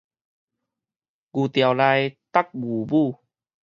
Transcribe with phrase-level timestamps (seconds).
[0.03, 0.09] 牛牢內
[2.31, 3.19] 觸牛母